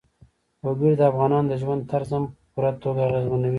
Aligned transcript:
وګړي 0.65 0.93
د 0.97 1.01
افغانانو 1.11 1.49
د 1.51 1.53
ژوند 1.61 1.81
طرز 1.91 2.09
هم 2.15 2.23
په 2.31 2.37
پوره 2.53 2.71
توګه 2.83 3.01
اغېزمنوي. 3.07 3.49